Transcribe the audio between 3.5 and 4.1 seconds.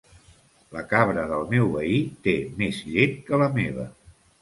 meva.